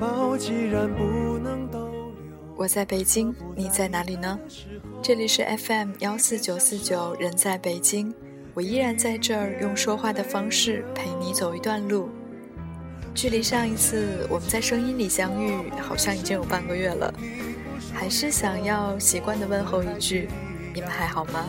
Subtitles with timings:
[0.00, 2.14] 抱既然不能逗留，
[2.56, 4.40] 我在北京，你在哪里呢？
[5.02, 8.10] 这里是 FM 幺四九四九，人在北京，
[8.54, 12.08] 我依然在这儿，用说话的方式陪你走一段路。
[13.14, 17.12] 距离上一次我们在声音里相遇，好像已经有半个月了，
[17.92, 20.30] 还是想要习惯的问候一句：
[20.72, 21.44] 你们还好吗？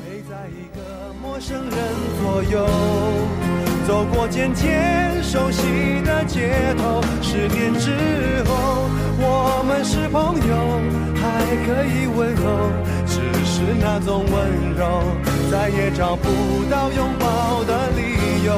[3.87, 10.79] 走过渐渐熟悉的街头，十年之后，我们是朋友，
[11.15, 11.21] 还
[11.65, 12.71] 可以问候，
[13.05, 15.03] 只是那种温柔，
[15.51, 16.29] 再也找不
[16.69, 18.51] 到拥抱的理由，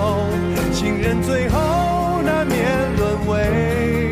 [0.73, 2.57] 情人最后难免
[2.97, 4.02] 沦为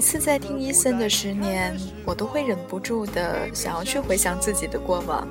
[0.00, 5.28] 每次在听伊森的《十年》，我都会忍不住的想要去回想自己的过往。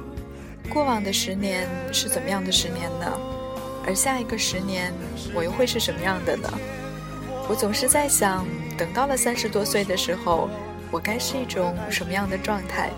[0.72, 3.20] 过往的十年是怎么样的十年呢？
[3.84, 4.94] 而下一个十年，
[5.34, 6.48] 我又会是什么样的呢？
[7.50, 8.46] 我总是在想，
[8.78, 10.48] 等到了三十多岁的时候，
[10.92, 12.92] 我该是一种什么样的状态？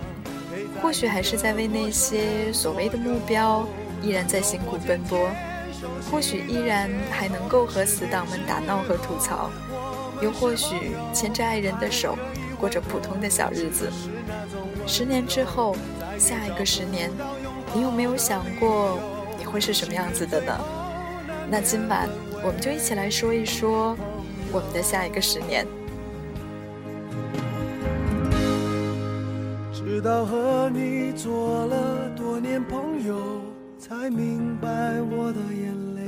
[0.81, 3.65] 或许还是在为那些所谓的目标
[4.01, 5.29] 依然在辛苦奔波，
[6.11, 9.49] 或许依然还能够和死党们打闹和吐槽，
[10.21, 12.17] 又或许牵着爱人的手，
[12.59, 13.89] 过着普通的小日子。
[14.85, 15.75] 十年之后，
[16.17, 17.09] 下一个十年，
[17.73, 18.99] 你有没有想过
[19.37, 20.57] 你会是什么样子的呢？
[21.49, 22.07] 那今晚
[22.43, 23.97] 我们就一起来说一说
[24.51, 25.65] 我们的下一个十年。
[29.73, 33.41] 直到和你做了多年朋友，
[33.77, 34.67] 才明白
[35.01, 36.01] 我的眼泪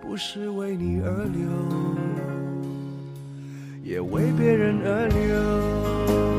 [0.00, 2.33] 不是为你而流，
[3.84, 6.33] 也为别人而流。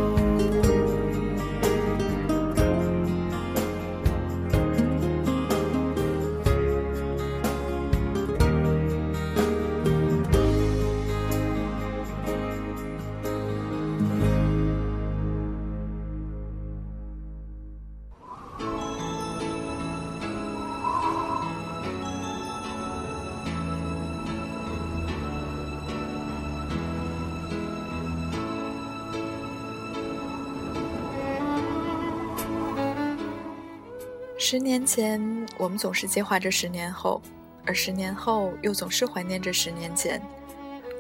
[34.48, 35.20] 十年前，
[35.58, 37.20] 我们总是计划着十年后，
[37.66, 40.22] 而十年后又总是怀念着十年前。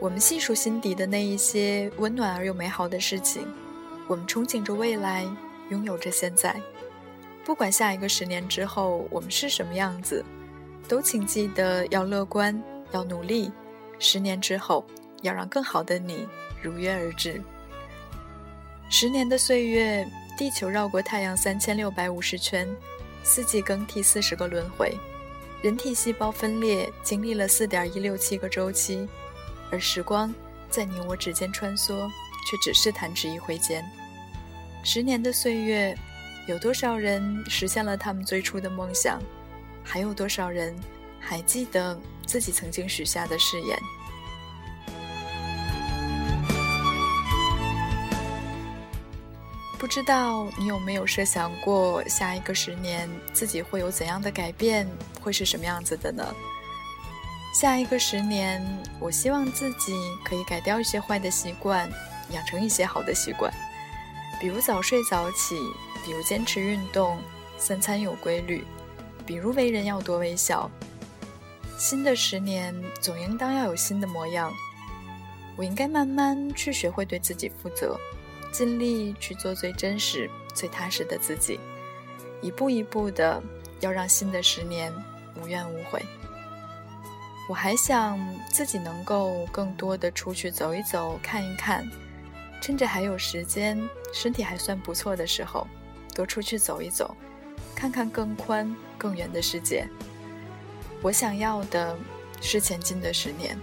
[0.01, 3.47] 我们细数心底的那一些温暖而又美好的事情，
[4.07, 5.23] 我们憧憬着未来，
[5.69, 6.59] 拥有着现在。
[7.45, 10.25] 不管下一个十年之后我们是什么样子，
[10.88, 12.59] 都请记得要乐观，
[12.94, 13.51] 要努力。
[14.00, 14.84] 十年之后，
[15.22, 16.28] 要让更好的你
[16.63, 17.39] 如约而至。
[18.89, 20.03] 十年的岁月，
[20.35, 22.67] 地球绕过太阳三千六百五十圈。
[23.25, 24.96] 四季更替四十个轮回，
[25.63, 29.08] 人体细胞分裂经历了四点一六七个周期，
[29.72, 30.31] 而时光
[30.69, 32.08] 在你我指间穿梭，
[32.47, 33.84] 却只是弹指一挥间。
[34.84, 35.97] 十年的岁月，
[36.47, 39.20] 有多少人实现了他们最初的梦想？
[39.84, 40.76] 还有多少人
[41.20, 43.76] 还记得自己曾经许下的誓言？
[49.75, 54.87] 不知道你有没有设想过，下一个十年自己会有怎样的改变，
[55.22, 56.25] 会是什么样子的呢？
[57.53, 58.66] 下一个十年，
[58.99, 59.93] 我希望自己
[60.23, 61.89] 可以改掉一些坏的习惯，
[62.31, 63.53] 养成一些好的习惯，
[64.39, 65.55] 比如早睡早起，
[66.03, 67.19] 比如坚持运动，
[67.57, 68.66] 三餐有规律，
[69.25, 70.69] 比如为人要多微笑。
[71.77, 74.53] 新的十年总应当要有新的模样，
[75.57, 77.97] 我应该慢慢去学会对自己负责。
[78.55, 81.59] 尽力去做最真实、最踏实的自己，
[82.41, 83.43] 一步一步的，
[83.81, 84.93] 要让新的十年
[85.41, 86.02] 无怨无悔。
[87.49, 88.17] 我还想
[88.49, 91.85] 自己能够更多的出去走一走、看一看，
[92.61, 93.78] 趁着还有时间、
[94.13, 95.67] 身体还算不错的时候，
[96.16, 97.13] 多出去走一走，
[97.75, 99.85] 看看更宽、更远的世界。
[101.01, 101.93] 我想要的
[102.40, 103.59] 是前进的十年，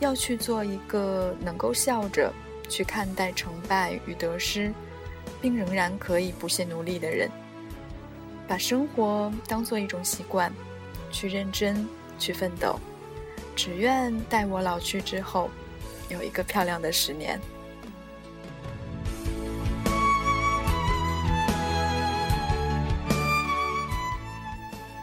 [0.00, 2.32] 要去做一个能够笑着
[2.68, 4.72] 去看待成败与得失，
[5.40, 7.30] 并仍然可以不懈努力的人。
[8.46, 10.52] 把生活当做一种习惯，
[11.10, 11.86] 去认真，
[12.18, 12.78] 去奋斗。
[13.54, 15.50] 只愿待我老去之后，
[16.08, 17.40] 有一个漂亮的十年。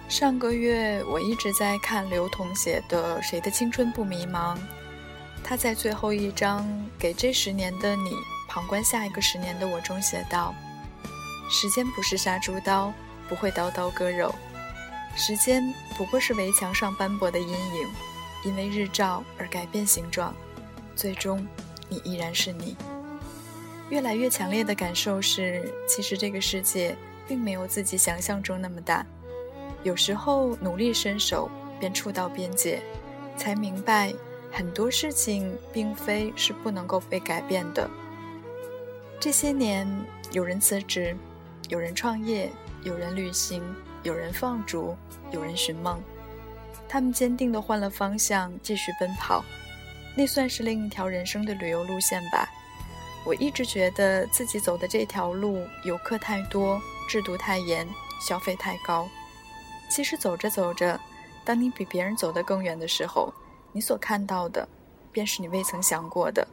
[0.08, 4.56] 上个月我一直在看刘同写的《谁的青春不迷茫》，
[5.48, 8.16] 他在最后一章给这十年的你
[8.50, 10.56] 旁观下一个十年的我中写道
[11.52, 12.92] ：“时间不是杀猪刀，
[13.30, 14.34] 不会刀刀割肉，
[15.16, 17.88] 时间不过是围墙上斑驳的阴影。”
[18.44, 20.34] 因为日照而改变形状，
[20.96, 21.48] 最终，
[21.90, 22.76] 你依然是你。
[23.90, 26.96] 越来越强烈的感受是，其实这个世界
[27.28, 29.06] 并没有自己想象中那么大。
[29.84, 31.50] 有时候努力伸手，
[31.80, 32.82] 便触到边界，
[33.36, 34.14] 才明白
[34.56, 37.90] 很多事情并非是不能够被改变的。
[39.20, 39.86] 这些年，
[40.32, 41.14] 有人辞职，
[41.68, 42.50] 有人创业，
[42.82, 43.62] 有人旅行，
[44.04, 44.96] 有人放逐，
[45.34, 46.02] 有人寻梦。
[46.88, 49.44] 他们坚定地换了方向，继续奔跑，
[50.16, 52.48] 那算是另一条人生的旅游路线吧。
[53.26, 57.86] 我一直觉得自己走的这条路，游客太多，制度太严，
[58.26, 59.06] 消费太高。
[59.90, 60.98] 其实走着走着，
[61.44, 63.34] 当你比别人走得更远的时候，
[63.76, 64.66] 你所看到的，
[65.12, 66.48] 便是你未曾想过的。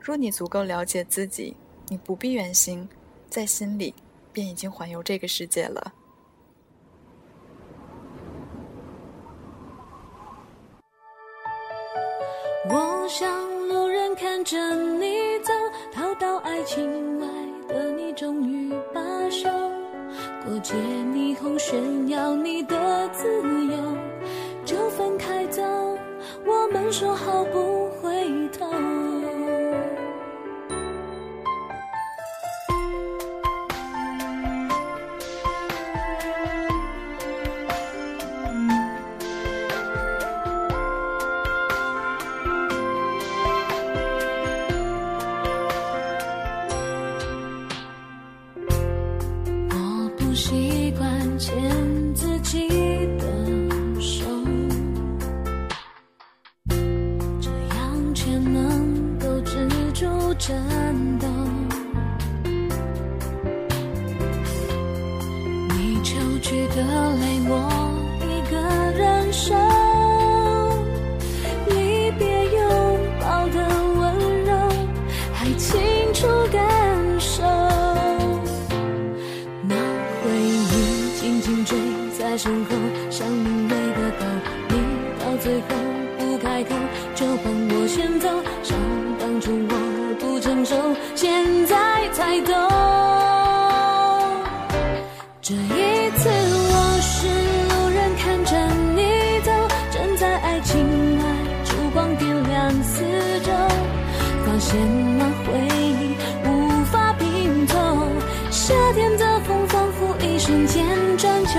[0.00, 1.54] 若你足够了解自己，
[1.86, 2.88] 你不必远行，
[3.30, 3.94] 在心里
[4.32, 5.92] 便已经环游这个世界了。
[12.68, 15.52] 我像路人看着你走，
[15.92, 17.26] 逃到爱情外
[17.68, 19.48] 的你终于罢休，
[20.44, 23.24] 过街霓虹炫耀你的自
[23.68, 23.96] 由，
[24.64, 25.62] 就分开走，
[26.46, 29.05] 我们说好不回头。
[111.16, 111.52] 转角。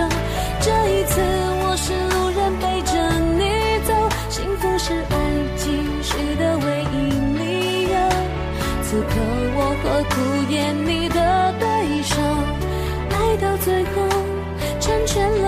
[0.60, 1.20] 这一次
[1.62, 2.92] 我是路人，背着
[3.38, 3.42] 你
[3.88, 3.90] 走，
[4.30, 5.16] 幸福是爱
[5.58, 5.66] 情
[6.04, 6.96] 时的唯一
[7.38, 7.42] 理
[7.84, 7.96] 由。
[8.84, 9.10] 此刻
[9.56, 10.16] 我何苦
[10.52, 11.20] 演你的
[11.60, 11.66] 对
[12.04, 12.16] 手？
[13.10, 13.96] 爱到最后，
[14.80, 15.47] 成全了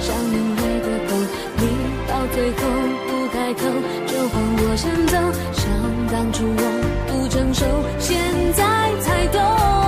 [0.00, 1.16] 想永远的抱
[1.58, 1.62] 你，
[2.08, 2.60] 到最后
[3.08, 3.60] 不开口
[4.06, 5.14] 就放我先走。
[5.52, 5.62] 想
[6.10, 6.62] 当初我
[7.06, 7.64] 不成熟，
[7.98, 8.16] 现
[8.54, 8.62] 在
[9.00, 9.83] 才懂。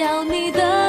[0.00, 0.79] 要你的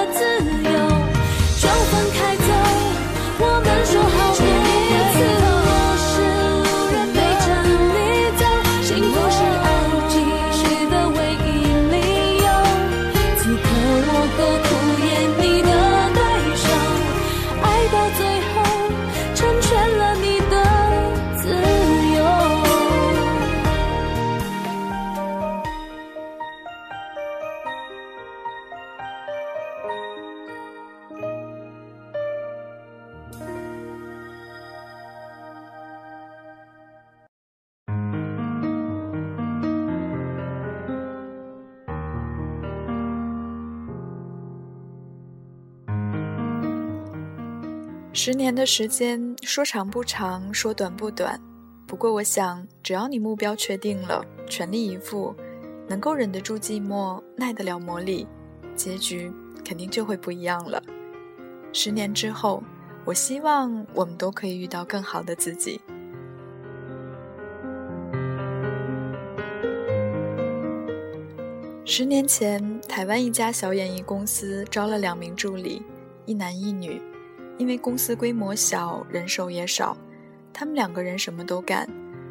[48.24, 51.42] 十年的时间，说长不长，说短不短。
[51.88, 55.36] 不过，我想，只要你目标确定了，全力以赴，
[55.88, 58.28] 能够忍得住寂寞，耐得了磨砺，
[58.76, 59.34] 结局
[59.66, 60.84] 肯定就会不一样了。
[61.74, 62.62] 十年之后，
[63.06, 65.82] 我希望我们都可以遇到更好的自己。
[71.84, 75.82] 十年前，台湾一家小演艺公司招了两名助理，
[76.28, 77.02] 一男一女。
[77.58, 79.96] 因为公司规模小，人手也少，
[80.52, 81.88] 他们两个人什么都干，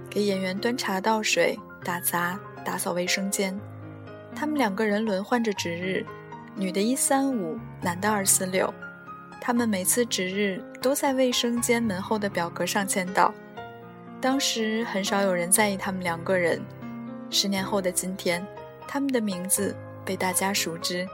[0.08, 3.58] 给演员端茶倒水、打杂、打扫卫生间。
[4.34, 6.04] 他们两个人轮换着值日，
[6.54, 8.72] 女的一三五，男的二四六。
[9.40, 13.32] 他们每次值日都在卫生间门后的表格上签到。
[14.20, 16.60] 当时很少有人在意他们两个人。
[17.30, 18.46] 十年后的今天，
[18.86, 19.74] 他们的名字
[20.04, 21.06] 被大家熟知，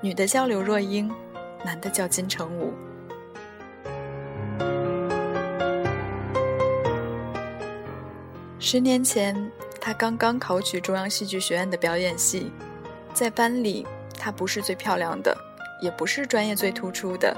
[0.00, 1.12] 女的叫刘若英，
[1.64, 2.72] 男的叫金城武。
[8.60, 9.50] 十年前，
[9.80, 12.50] 他刚刚考取中央戏剧学院的表演系，
[13.14, 13.86] 在班里，
[14.18, 15.36] 他不是最漂亮的，
[15.80, 17.36] 也不是专业最突出的，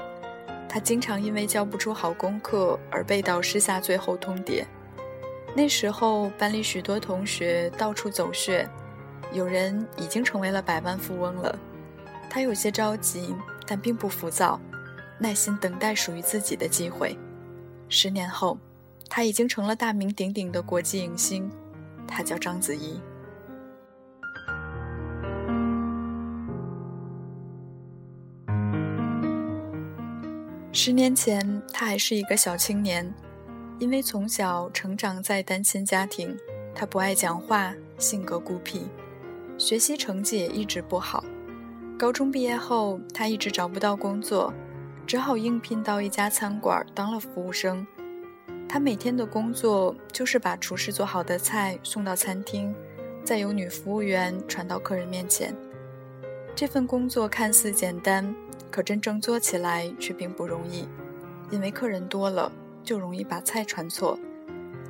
[0.67, 4.65] 他经常因为交不出好功课而被导师下最后通牒。
[5.55, 8.67] 那时候，班里许多同学到处走穴，
[9.31, 11.55] 有人已经成为了百万富翁了。
[12.31, 13.35] 他有些着急，
[13.67, 14.59] 但并不浮躁，
[15.19, 17.15] 耐心等待属于自己的机会。
[17.89, 18.57] 十年后。
[19.13, 21.51] 他已经成了大名鼎鼎的国际影星，
[22.07, 22.97] 他叫章子怡。
[30.71, 33.13] 十年前，他还是一个小青年，
[33.79, 36.33] 因为从小成长在单亲家庭，
[36.73, 38.83] 他不爱讲话，性格孤僻，
[39.57, 41.21] 学习成绩也一直不好。
[41.99, 44.53] 高中毕业后，他一直找不到工作，
[45.05, 47.85] 只好应聘到一家餐馆当了服务生。
[48.73, 52.73] 他每天的工作就是把厨师做好的菜送到餐厅，
[53.21, 55.53] 再由女服务员传到客人面前。
[56.55, 58.33] 这份工作看似简单，
[58.71, 60.87] 可真正做起来却并不容易，
[61.49, 62.49] 因为客人多了
[62.81, 64.17] 就容易把菜传错，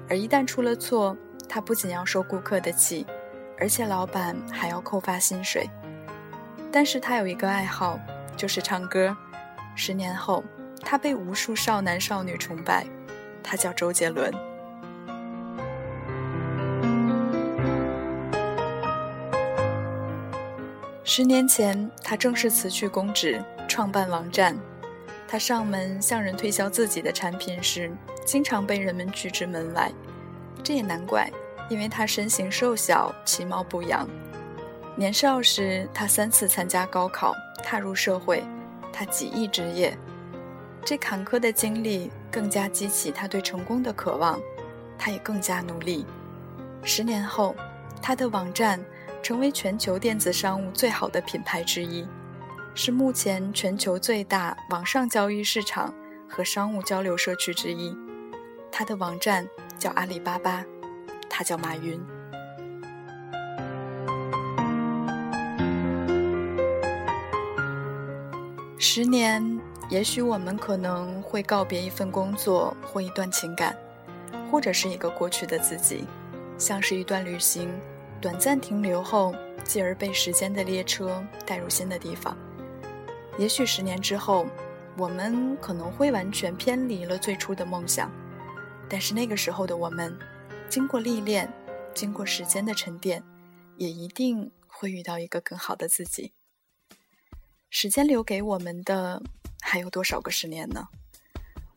[0.07, 1.17] 而一旦出了错，
[1.49, 3.03] 他不仅要受顾客的气，
[3.57, 5.67] 而且老板还要扣发薪水。
[6.71, 7.99] 但是他有一个爱好，
[8.37, 9.17] 就是唱歌。
[9.75, 10.43] 十年后，
[10.81, 12.85] 他被无数少男少女崇拜。
[13.43, 14.31] 他叫周杰伦。
[21.03, 24.55] 十年前，他正式辞去公职，创办网站。
[25.27, 27.91] 他上门向人推销自己的产品时，
[28.25, 29.91] 经常被人们拒之门外。
[30.63, 31.29] 这也难怪，
[31.69, 34.07] 因为他身形瘦小，其貌不扬。
[34.95, 37.33] 年少时，他三次参加高考，
[37.63, 38.43] 踏入社会，
[38.93, 39.97] 他几易职业。
[40.85, 42.11] 这坎坷的经历。
[42.31, 44.39] 更加激起他对成功的渴望，
[44.97, 46.05] 他也更加努力。
[46.81, 47.53] 十年后，
[48.01, 48.81] 他的网站
[49.21, 52.07] 成为全球电子商务最好的品牌之一，
[52.73, 55.93] 是目前全球最大网上交易市场
[56.25, 57.93] 和商务交流社区之一。
[58.71, 59.45] 他的网站
[59.77, 60.63] 叫阿里巴巴，
[61.29, 62.01] 他叫马云。
[68.79, 69.50] 十年。
[69.91, 73.77] 也许我们可能会告别一份工作或一段情感，
[74.49, 76.05] 或者是一个过去的自己，
[76.57, 77.69] 像是一段旅行，
[78.21, 82.37] 短暂停留后，继而被时间的列车带入新的地方。
[83.37, 84.45] 也许十年之后，
[84.97, 88.09] 我们可能会完全偏离了最初的梦想，
[88.87, 90.17] 但是那个时候的我们，
[90.69, 91.51] 经过历练，
[91.93, 93.21] 经过时间的沉淀，
[93.75, 96.31] 也一定会遇到一个更好的自己。
[97.69, 99.21] 时间留给我们的。
[99.61, 100.85] 还有多少个十年呢？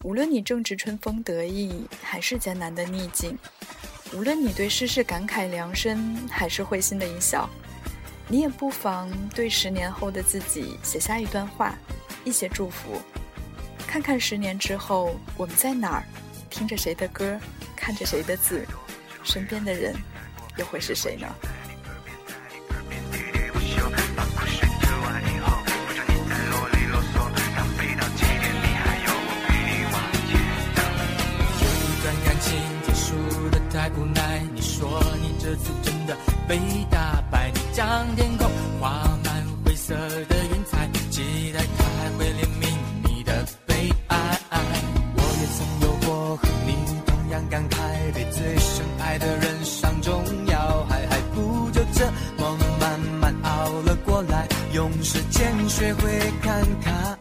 [0.03, 3.37] 无论你正值春风得意，还是艰难的逆境；
[4.13, 7.49] 无论你对世事感慨良深，还是会心的一笑；
[8.29, 11.75] 你也不妨对十年后的自己写下一段话，
[12.25, 13.01] 一些祝福，
[13.87, 16.05] 看看十年之后我们在哪儿，
[16.51, 17.39] 听着谁的歌，
[17.77, 18.67] 看着谁的字，
[19.23, 19.95] 身边的人
[20.57, 21.27] 又会是谁呢？
[35.55, 36.17] 这次真的
[36.49, 36.59] 被
[36.91, 38.91] 打败，你将天空画
[39.25, 41.85] 满灰色的云彩，期待他
[42.19, 44.41] 会怜悯你的悲哀。
[45.15, 46.75] 我也曾有过和你
[47.07, 47.77] 同样感慨，
[48.13, 52.05] 被最深爱的人伤重要，还还不就这
[52.37, 57.14] 么慢慢熬了过来，用时间学会看开。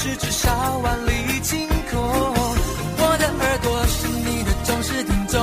[0.00, 2.00] 是至少万里晴空。
[2.00, 5.36] 我的耳朵是你的忠实听众。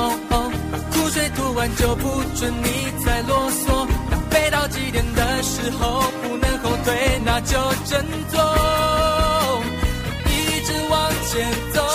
[0.92, 2.70] 苦水吐完就不准你
[3.06, 3.86] 再啰嗦。
[4.10, 8.40] 当飞到极点的时候，不能后退，那就振作，
[10.26, 11.95] 一直往前走。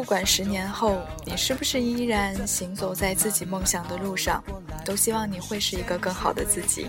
[0.00, 4.42] 不管十年后你是不是依然行走在自己梦想的路上，
[4.82, 6.88] 都希望你会是一个更好的自己。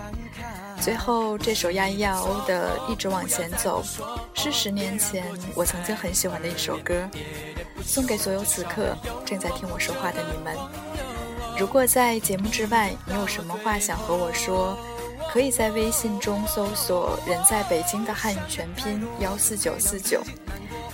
[0.79, 3.83] 最后，这首亚一亚欧的《一直往前走》
[4.33, 7.05] 是十年前我曾经很喜欢的一首歌，
[7.83, 8.95] 送给所有此刻
[9.25, 10.55] 正在听我说话的你们。
[11.59, 14.77] 如果在节目之外你有什么话想和我说，
[15.33, 20.23] 可以在微信中搜索“人在北京”的汉语全拼幺四九四九。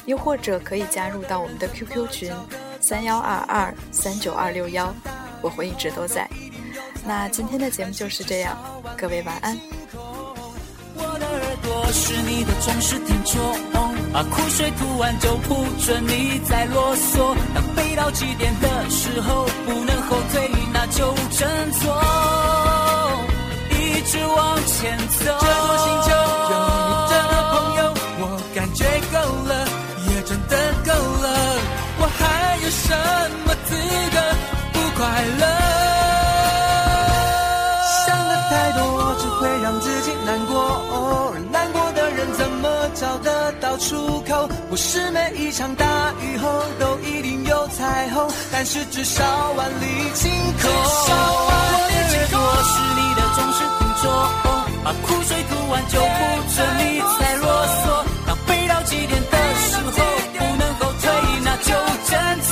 [0.07, 2.31] 又或者可以加入到我们的 QQ 群
[2.79, 4.93] 三幺二二三九二六幺，
[5.41, 6.27] 我会一直都在。
[7.05, 8.57] 那今天的节目就是这样，
[8.97, 9.57] 各位晚安。
[10.95, 13.37] 我的耳朵是你的忠实听众，
[14.13, 17.35] 把苦水吐完就不准你再啰嗦。
[17.53, 22.01] 当背到极点的时候，不能后退，那就振作，
[23.71, 25.25] 一直往前走。
[25.25, 26.11] 这座星球
[26.53, 26.76] 有
[34.97, 35.05] 快
[35.39, 35.45] 乐？
[38.03, 40.55] 想的太多只会让自己难过，
[40.89, 44.49] 而难过的人怎么找得到出口？
[44.69, 45.85] 不是每一场大
[46.21, 49.23] 雨后都一定有彩虹，但是至少
[49.55, 50.31] 万里晴
[50.61, 50.67] 空。
[50.69, 54.03] 我的耳朵是你的忠实听众，
[54.83, 56.05] 把苦水吐完就不
[56.55, 56.81] 准你
[57.19, 57.85] 再啰嗦。
[58.25, 59.91] 当飞到极点的时候。
[60.37, 61.05] 不能后退，
[61.43, 61.69] 那就
[62.05, 62.13] 振
[62.49, 62.51] 作，